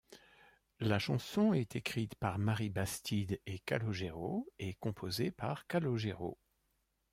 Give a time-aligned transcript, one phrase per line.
[0.79, 6.39] La chanson est écrite par Marie Bastide et Calogero et composée par Calogero.